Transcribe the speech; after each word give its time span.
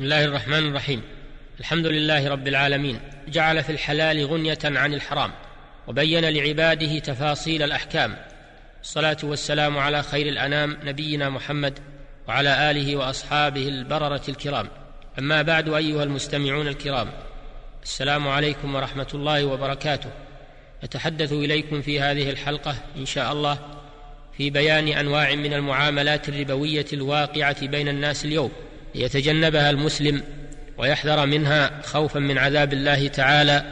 بسم 0.00 0.04
الله 0.04 0.24
الرحمن 0.24 0.68
الرحيم. 0.68 1.02
الحمد 1.60 1.86
لله 1.86 2.28
رب 2.28 2.48
العالمين. 2.48 3.00
جعل 3.28 3.64
في 3.64 3.72
الحلال 3.72 4.26
غنية 4.26 4.58
عن 4.64 4.94
الحرام 4.94 5.30
وبين 5.86 6.24
لعباده 6.24 6.98
تفاصيل 6.98 7.62
الأحكام. 7.62 8.16
الصلاة 8.82 9.16
والسلام 9.22 9.78
على 9.78 10.02
خير 10.02 10.28
الأنام 10.28 10.76
نبينا 10.84 11.30
محمد 11.30 11.78
وعلى 12.28 12.70
آله 12.70 12.96
وأصحابه 12.96 13.68
البررة 13.68 14.22
الكرام. 14.28 14.68
أما 15.18 15.42
بعد 15.42 15.68
أيها 15.68 16.02
المستمعون 16.02 16.68
الكرام 16.68 17.10
السلام 17.82 18.28
عليكم 18.28 18.74
ورحمة 18.74 19.08
الله 19.14 19.44
وبركاته. 19.44 20.10
أتحدث 20.82 21.32
إليكم 21.32 21.82
في 21.82 22.00
هذه 22.00 22.30
الحلقة 22.30 22.76
إن 22.96 23.06
شاء 23.06 23.32
الله 23.32 23.58
في 24.36 24.50
بيان 24.50 24.88
أنواع 24.88 25.34
من 25.34 25.52
المعاملات 25.52 26.28
الربوية 26.28 26.86
الواقعة 26.92 27.66
بين 27.66 27.88
الناس 27.88 28.24
اليوم. 28.24 28.52
ليتجنبها 28.94 29.70
المسلم 29.70 30.22
ويحذر 30.78 31.26
منها 31.26 31.70
خوفا 31.84 32.18
من 32.18 32.38
عذاب 32.38 32.72
الله 32.72 33.08
تعالى 33.08 33.64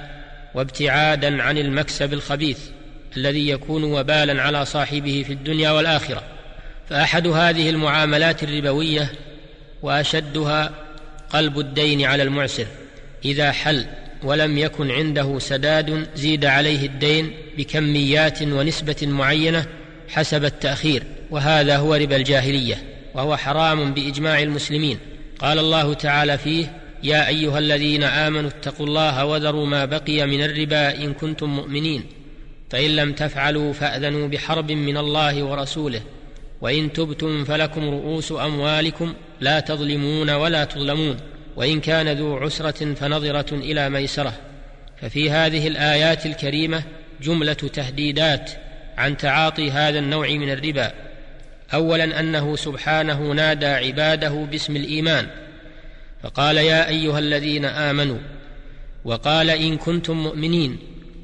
وابتعادا 0.55 1.43
عن 1.43 1.59
المكسب 1.59 2.13
الخبيث 2.13 2.59
الذي 3.17 3.49
يكون 3.49 3.85
وبالا 3.85 4.43
على 4.43 4.65
صاحبه 4.65 5.25
في 5.27 5.33
الدنيا 5.33 5.71
والآخرة. 5.71 6.23
فأحد 6.91 7.27
هذه 7.27 7.71
المعاملات 7.71 8.43
الربوية 8.43 9.13
وأشدها 9.83 10.71
قلب 11.31 11.59
الدين 11.59 12.05
على 12.05 12.23
المعسر 12.23 12.67
إذا 13.25 13.53
حل 13.53 13.87
ولم 14.23 14.59
يكن 14.59 14.91
عنده 14.91 15.39
سداد 15.39 16.07
زيد 16.15 16.45
عليه 16.45 16.87
الدين 16.87 17.33
بكميات 17.59 18.43
ونسبة 18.43 18.97
معينة 19.03 19.67
حسب 20.09 20.45
التأخير 20.45 21.03
وهذا 21.31 21.77
هو 21.77 21.95
ربا 21.95 22.17
الجاهلية 22.17 22.83
وهو 23.15 23.37
حرام 23.37 23.95
بإجماع 23.95 24.43
المسلمين. 24.43 24.99
قال 25.39 25.59
الله 25.59 25.95
تعالى 25.95 26.39
فيه 26.39 26.73
يا 27.03 27.29
أيها 27.29 27.59
الذين 27.59 28.03
آمنوا 28.03 28.51
اتقوا 28.51 28.87
الله 28.87 29.25
وذروا 29.25 29.67
ما 29.67 29.85
بقي 29.85 30.27
من 30.27 30.45
الربا 30.45 31.05
إن 31.05 31.15
كنتم 31.15 31.57
مؤمنين. 31.57 32.05
فإن 32.71 32.97
لم 32.97 33.13
تفعلوا 33.13 33.73
فأذنوا 33.73 34.29
بحرب 34.29 34.73
من 34.73 34.97
الله 34.97 35.43
ورسوله. 35.43 36.01
وإن 36.61 36.93
تبتم 36.93 37.45
فلكم 37.45 37.89
رؤوس 37.89 38.33
أموالكم 38.33 39.15
لا 39.41 39.61
تظلمون 39.61 40.31
ولا 40.31 40.65
تظلمون. 40.65 41.17
وإن 41.57 41.81
كان 41.81 42.09
ذو 42.09 42.37
عسرة 42.37 42.95
فنظرة 42.95 43.55
إلى 43.55 43.91
ميسرة. 43.91 44.33
ففي 45.01 45.31
هذه 45.31 45.69
الآيات 45.69 46.27
الكريمة 46.27 46.83
جملة 47.23 47.53
تهديدات 47.53 48.51
عن 48.97 49.17
تعاطي 49.17 49.71
هذا 49.71 49.99
النوع 49.99 50.29
من 50.29 50.51
الربا. 50.51 51.08
اولا 51.75 52.21
أنه 52.21 52.57
سبحانه 52.57 53.33
نادى 53.33 53.67
عباده 53.67 54.47
باسم 54.51 54.77
الإيمان 54.77 55.27
فقال 56.23 56.57
يا 56.57 56.89
أيها 56.89 57.19
الذين 57.19 57.65
آمنوا 57.65 58.19
وقال 59.05 59.51
إن 59.51 59.77
كنتم 59.77 60.23
مؤمنين 60.23 60.79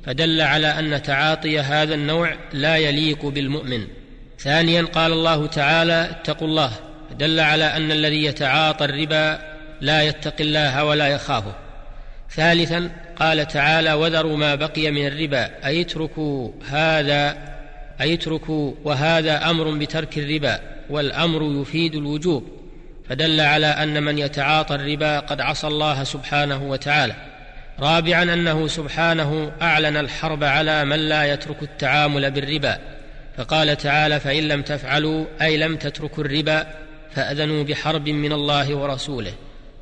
فدل 0.06 0.40
على 0.40 0.66
أن 0.66 1.02
تعاطي 1.02 1.60
هذا 1.60 1.94
النوع 1.94 2.36
لا 2.52 2.76
يليق 2.76 3.26
بالمؤمن. 3.26 3.86
ثانيا 4.38 4.82
قال 4.82 5.12
الله 5.12 5.46
تعالى 5.46 6.08
اتقوا 6.10 6.48
الله 6.48 6.70
فدل 7.10 7.40
على 7.40 7.64
أن 7.64 7.92
الذي 7.92 8.24
يتعاطى 8.24 8.84
الربا 8.84 9.38
لا 9.80 10.02
يتقي 10.02 10.44
الله 10.44 10.84
ولا 10.84 11.06
يخافه. 11.06 11.54
ثالثا 12.30 12.90
قال 13.16 13.48
تعالى 13.48 13.92
وذروا 13.92 14.36
ما 14.36 14.54
بقي 14.54 14.90
من 14.90 15.06
الربا 15.06 15.66
أي 15.66 15.80
اتركوا 15.80 16.50
هذا 16.68 17.53
اي 18.00 18.14
اتركوا 18.14 18.72
وهذا 18.84 19.50
أمر 19.50 19.70
بترك 19.70 20.18
الربا 20.18 20.60
والأمر 20.90 21.60
يفيد 21.62 21.94
الوجوب 21.94 22.48
فدل 23.08 23.40
على 23.40 23.66
أن 23.66 24.02
من 24.02 24.18
يتعاطى 24.18 24.74
الربا 24.74 25.18
قد 25.18 25.40
عصى 25.40 25.66
الله 25.66 26.04
سبحانه 26.04 26.62
وتعالى. 26.62 27.14
رابعا 27.80 28.22
أنه 28.22 28.66
سبحانه 28.66 29.52
أعلن 29.62 29.96
الحرب 29.96 30.44
على 30.44 30.84
من 30.84 31.08
لا 31.08 31.24
يترك 31.24 31.62
التعامل 31.62 32.30
بالربا 32.30 32.78
فقال 33.36 33.76
تعالى 33.76 34.20
فإن 34.20 34.48
لم 34.48 34.62
تفعلوا 34.62 35.24
أي 35.42 35.56
لم 35.56 35.76
تتركوا 35.76 36.24
الربا 36.24 36.66
فأذنوا 37.14 37.64
بحرب 37.64 38.08
من 38.08 38.32
الله 38.32 38.74
ورسوله. 38.74 39.32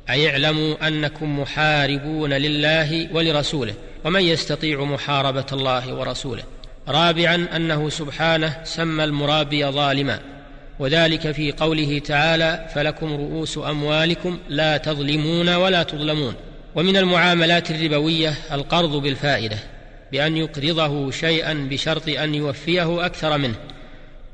أي 0.09 0.29
اعلموا 0.29 0.87
أنكم 0.87 1.39
محاربون 1.39 2.33
لله 2.33 3.07
ولرسوله 3.13 3.73
ومن 4.03 4.21
يستطيع 4.21 4.83
محاربة 4.83 5.45
الله 5.53 5.93
ورسوله. 5.93 6.43
رابعا 6.87 7.47
أنه 7.55 7.89
سبحانه 7.89 8.57
سمى 8.63 9.03
المرابي 9.03 9.65
ظالما. 9.65 10.19
وذلك 10.79 11.31
في 11.31 11.51
قوله 11.51 11.99
تعالى 11.99 12.67
فلكم 12.75 13.13
رؤوس 13.13 13.57
أموالكم 13.57 14.37
لا 14.49 14.77
تظلمون 14.77 15.49
ولا 15.49 15.83
تظلمون 15.83 16.33
ومن 16.75 16.97
المعاملات 16.97 17.71
الربوية 17.71 18.33
القرض 18.51 18.95
بالفائدة 18.95 19.57
بأن 20.11 20.37
يقرضه 20.37 21.11
شيئا 21.11 21.53
بشرط 21.53 22.09
أن 22.09 22.35
يوفيه 22.35 23.05
أكثر 23.05 23.37
منه 23.37 23.55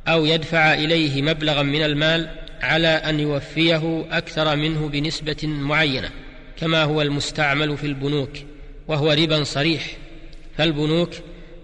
أو 0.08 0.26
يدفع 0.26 0.74
إليه 0.74 1.22
مبلغا 1.22 1.64
من 1.64 1.84
المال 1.84 2.30
على 2.62 2.88
أن 2.88 3.20
يوفيه 3.20 4.06
أكثر 4.12 4.56
منه 4.56 4.90
بنسبة 4.90 5.38
معينة 5.44 6.10
كما 6.58 6.84
هو 6.84 7.02
المستعمل 7.02 7.78
في 7.78 7.88
البنوك 7.88 8.32
وهو 8.88 9.12
ربا 9.12 9.44
صريح. 9.44 9.88
فالبنوك 10.58 11.10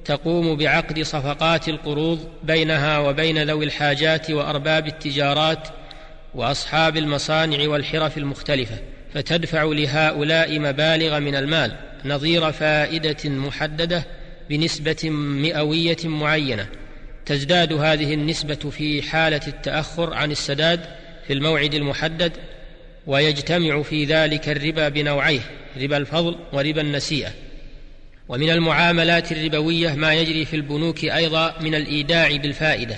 تقوم 0.06 0.56
بعقد 0.56 1.02
صفقات 1.02 1.70
القروض 1.70 2.30
بينها 2.44 3.00
وبين 3.00 3.44
ذوي 3.44 3.66
الحاجات 3.66 4.32
وأرباب 4.32 4.88
التجارات 4.88 5.68
وأصحاب 6.36 6.98
المصانع 6.98 7.70
والحرف 7.70 8.18
المختلفة 8.18 8.78
فتدفع 9.14 9.64
لهؤلاء 9.64 10.60
مبالغ 10.60 11.20
من 11.20 11.36
المال 11.36 11.76
نظير 12.06 12.52
فائدة 12.52 13.30
محددة 13.30 14.04
بنسبة 14.50 15.10
مئوية 15.10 15.98
معينة. 16.04 16.68
تزداد 17.26 17.74
هذه 17.74 18.14
النسبة 18.14 18.56
في 18.56 19.02
حالة 19.02 19.42
التأخر 19.48 20.14
عن 20.14 20.32
السداد 20.32 20.80
في 21.28 21.34
الموعد 21.34 21.74
المحدد 21.74 22.32
ويجتمع 23.08 23.82
في 23.82 24.06
ذلك 24.06 24.50
الربا 24.50 24.90
بنوعيه 24.90 25.42
ربا 25.82 25.98
الفضل 25.98 26.36
وربا 26.54 26.82
النسيئة. 26.82 27.30
ومن 28.30 28.50
المعاملات 28.50 29.32
الربوية 29.32 29.94
ما 29.94 30.14
يجري 30.14 30.46
في 30.46 30.56
البنوك 30.56 31.04
أيضا 31.06 31.56
من 31.62 31.76
الإيداع 31.76 32.36
بالفائدة 32.36 32.96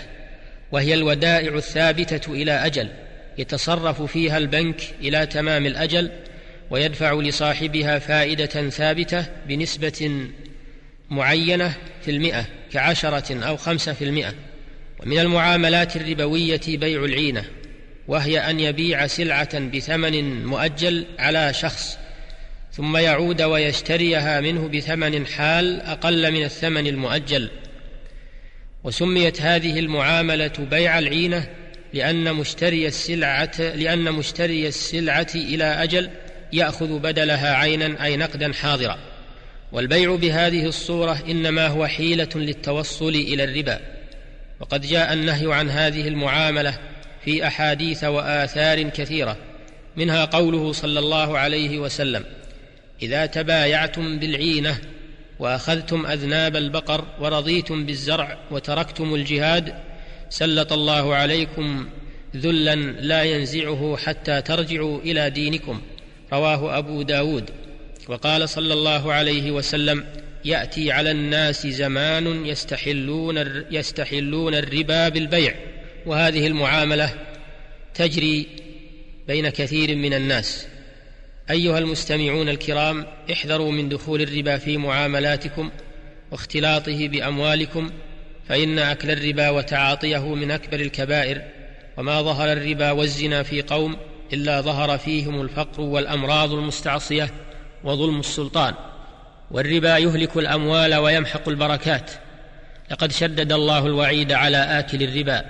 وهي 0.71 0.93
الودائع 0.93 1.55
الثابتة 1.55 2.33
إلى 2.33 2.51
أجل 2.51 2.89
يتصرف 3.37 4.01
فيها 4.01 4.37
البنك 4.37 4.81
إلى 5.01 5.25
تمام 5.25 5.65
الأجل 5.65 6.11
ويدفع 6.69 7.13
لصاحبها 7.13 7.99
فائدة 7.99 8.69
ثابتة 8.69 9.25
بنسبة 9.47 10.27
معينة 11.09 11.73
في 12.01 12.11
المئة 12.11 12.45
كعشرة 12.71 13.43
أو 13.43 13.57
خمسة 13.57 13.93
في 13.93 14.03
المئة. 14.03 14.33
ومن 14.99 15.19
المعاملات 15.19 15.95
الربوية 15.95 16.61
بيع 16.67 17.05
العينة 17.05 17.45
وهي 18.07 18.39
أن 18.39 18.59
يبيع 18.59 19.07
سلعة 19.07 19.59
بثمن 19.59 20.45
مؤجل 20.45 21.05
على 21.19 21.53
شخص 21.53 21.97
ثم 22.77 22.97
يعود 22.97 23.41
ويشتريها 23.41 24.41
منه 24.41 24.67
بثمن 24.67 25.27
حال 25.27 25.81
أقل 25.81 26.31
من 26.31 26.43
الثمن 26.43 26.87
المؤجل. 26.87 27.49
وسميت 28.83 29.41
هذه 29.41 29.79
المعاملة 29.79 30.51
بيع 30.71 30.99
العينة 30.99 31.47
لأن 31.93 32.33
مشتري 32.33 32.87
السلعة 32.87 33.51
لأن 33.59 34.11
مشتري 34.11 34.67
السلعة 34.67 35.27
إلى 35.35 35.63
أجل 35.63 36.09
يأخذ 36.53 36.99
بدلها 36.99 37.55
عينا 37.55 38.05
أي 38.05 38.17
نقدا 38.17 38.53
حاضرا. 38.53 38.97
والبيع 39.71 40.15
بهذه 40.15 40.65
الصورة 40.65 41.23
إنما 41.29 41.67
هو 41.67 41.87
حيلة 41.87 42.29
للتوصل 42.35 43.09
إلى 43.09 43.43
الربا. 43.43 43.79
وقد 44.59 44.81
جاء 44.81 45.13
النهي 45.13 45.53
عن 45.53 45.69
هذه 45.69 46.07
المعاملة 46.07 46.77
في 47.25 47.47
أحاديث 47.47 48.03
وآثار 48.03 48.83
كثيرة 48.83 49.37
منها 49.95 50.25
قوله 50.25 50.71
صلى 50.71 50.99
الله 50.99 51.37
عليه 51.37 51.79
وسلم 51.79 52.23
إذا 53.01 53.25
تبايعتم 53.25 54.19
بالعينة 54.19 54.77
وأخذتم 55.39 56.05
أذناب 56.05 56.55
البقر 56.55 57.05
ورضيتم 57.19 57.85
بالزرع 57.85 58.37
وتركتم 58.51 59.15
الجهاد 59.15 59.73
سلط 60.29 60.73
الله 60.73 61.15
عليكم 61.15 61.89
ذلا 62.35 62.75
لا 62.75 63.23
ينزعه 63.23 63.97
حتى 64.05 64.41
ترجعوا 64.41 64.99
إلى 64.99 65.29
دينكم 65.29 65.81
رواه 66.33 66.77
أبو 66.77 67.01
داود. 67.01 67.49
وقال 68.07 68.49
صلى 68.49 68.73
الله 68.73 69.13
عليه 69.13 69.51
وسلم 69.51 70.05
يأتي 70.45 70.91
على 70.91 71.11
الناس 71.11 71.67
زمان 71.67 72.45
يستحلون 72.45 73.63
يستحلون 73.71 74.55
الربا 74.55 75.09
بالبيع. 75.09 75.55
وهذه 76.05 76.47
المعاملة 76.47 77.13
تجري 77.93 78.47
بين 79.27 79.49
كثير 79.49 79.95
من 79.95 80.13
الناس. 80.13 80.67
أيها 81.49 81.79
المستمعون 81.79 82.49
الكرام 82.49 83.05
احذروا 83.31 83.71
من 83.71 83.89
دخول 83.89 84.21
الربا 84.21 84.57
في 84.57 84.77
معاملاتكم 84.77 85.71
واختلاطه 86.31 87.07
بأموالكم 87.07 87.91
فإن 88.47 88.79
أكل 88.79 89.11
الربا 89.11 89.49
وتعاطيه 89.49 90.35
من 90.35 90.51
أكبر 90.51 90.79
الكبائر 90.79 91.41
وما 91.97 92.21
ظهر 92.21 92.51
الربا 92.51 92.91
والزنا 92.91 93.43
في 93.43 93.61
قوم 93.61 93.97
إلا 94.33 94.61
ظهر 94.61 94.97
فيهم 94.97 95.41
الفقر 95.41 95.81
والأمراض 95.81 96.53
المستعصية 96.53 97.29
وظلم 97.83 98.19
السلطان. 98.19 98.73
والربا 99.51 99.97
يهلك 99.97 100.37
الأموال 100.37 100.95
ويمحق 100.95 101.49
البركات. 101.49 102.11
لقد 102.91 103.11
شدد 103.11 103.51
الله 103.51 103.85
الوعيد 103.85 104.31
على 104.31 104.57
آكل 104.57 105.03
الربا 105.03 105.45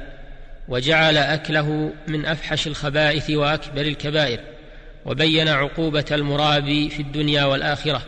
وجعل 0.67 1.17
أكله 1.17 1.93
من 2.07 2.25
أفحش 2.25 2.67
الخبائث 2.67 3.29
وأكبر 3.29 3.81
الكبائر. 3.81 4.39
وبين 5.07 5.47
عقوبة 5.47 6.05
المرابي 6.11 6.89
في 6.89 7.01
الدنيا 7.01 7.45
والآخرة 7.45 8.01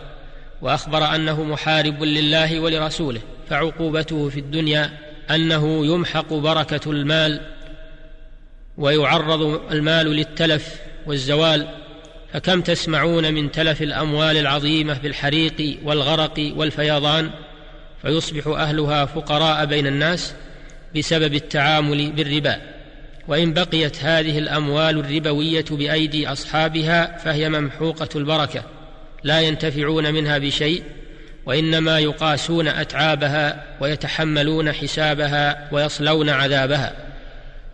وأخبر 0.62 1.16
أنه 1.16 1.44
محارب 1.44 2.04
لله 2.04 2.60
ولرسوله 2.60 3.22
فعقوبته 3.50 4.30
في 4.30 4.40
الدنيا 4.40 4.92
أنه 5.31 5.86
يمحق 5.86 6.34
بركة 6.34 6.92
المال 6.92 7.42
ويعرض 8.78 9.42
المال 9.72 10.06
للتلف 10.06 10.75
والزوال 11.06 11.68
فكم 12.34 12.62
تسمعون 12.62 13.34
من 13.34 13.51
تلف 13.51 13.81
الأموال 13.81 14.38
العظيمة 14.38 14.94
بالحريق 14.94 15.80
والغرق 15.84 16.54
والفيضان؟ 16.56 17.30
فيصبح 18.01 18.48
أهلها 18.48 19.06
فقراء 19.06 19.66
بين 19.66 19.88
الناس 19.88 20.34
بسبب 20.96 21.34
التعامل 21.34 22.12
بالربا. 22.12 22.62
وإن 23.30 23.54
بقيت 23.54 24.04
هذه 24.04 24.40
الأموال 24.40 25.00
الربوية 25.00 25.66
بأيدي 25.72 26.28
أصحابها 26.28 27.18
فهي 27.18 27.50
ممحوقة 27.50 28.10
البركة 28.16 28.64
لا 29.24 29.42
ينتفعون 29.42 30.14
منها 30.14 30.38
بشيء 30.38 30.84
وإنما 31.46 32.00
يقاسون 32.00 32.68
أتعابها 32.68 33.64
ويتحملون 33.81 34.72
حسابها 34.72 35.70
ويصلون 35.72 36.30
عذابها. 36.30 36.96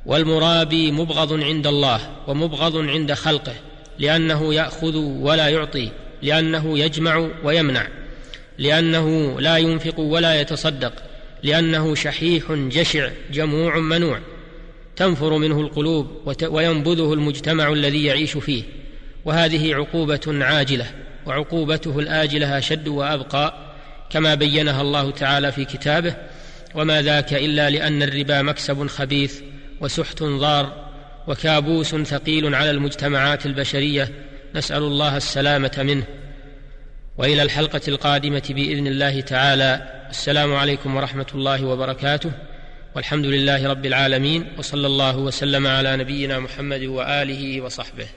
والمرابي 0.05 0.91
مبغض 0.91 1.43
عند 1.43 1.67
الله 1.67 1.99
ومبغض 2.27 2.77
عند 2.77 3.13
خلقه 3.13 3.53
لأنه 3.99 4.53
يأخذ 4.53 4.95
ولا 4.97 5.49
يعطي 5.49 5.89
لأنه 6.21 6.79
يجمع 6.79 7.29
ويمنع 7.43 7.87
لأنه 8.57 9.39
لا 9.41 9.57
ينفق 9.57 9.99
ولا 9.99 10.41
يتصدق 10.41 10.93
لأنه 11.43 11.95
شحيح 11.95 12.51
جشع 12.51 13.09
جموع 13.31 13.79
منوع. 13.79 14.19
تنفر 14.95 15.37
منه 15.37 15.59
القلوب 15.59 16.33
وينبذه 16.49 17.13
المجتمع 17.13 17.73
الذي 17.73 18.05
يعيش 18.05 18.37
فيه. 18.37 18.63
وهذه 19.25 19.75
عقوبة 19.75 20.21
عاجلة 20.27 20.85
وعقوبته 21.25 21.99
الآجلة 21.99 22.57
أشد 22.57 22.87
وأبقى 22.87 23.53
كما 24.09 24.35
بينها 24.35 24.81
الله 24.81 25.11
تعالى 25.11 25.51
في 25.51 25.65
كتابه 25.65 26.15
وما 26.75 27.01
ذاك 27.01 27.33
إلا 27.33 27.69
لأن 27.69 28.03
الربا 28.03 28.41
مكسب 28.41 28.87
خبيث 28.87 29.41
وسحت 29.81 30.23
ضار 30.23 30.85
وكابوس 31.27 31.95
ثقيل 31.95 32.55
على 32.55 32.71
المجتمعات 32.71 33.45
البشرية. 33.45 34.09
نسأل 34.55 34.83
الله 34.83 35.17
السلامة 35.17 35.71
منه. 35.77 36.03
وإلى 37.17 37.41
الحلقة 37.41 37.81
القادمة 37.87 38.43
بإذن 38.49 38.87
الله 38.87 39.21
تعالى. 39.21 39.81
السلام 40.09 40.53
عليكم 40.55 40.95
ورحمة 40.95 41.27
الله 41.35 41.65
وبركاته. 41.65 42.31
والحمد 42.95 43.25
لله 43.25 43.67
رب 43.67 43.85
العالمين 43.85 44.47
وصلى 44.57 44.87
الله 44.87 45.17
وسلم 45.17 45.67
على 45.67 45.97
نبينا 45.97 46.39
محمد 46.39 46.83
وآله 46.83 47.61
وصحبه. 47.61 48.07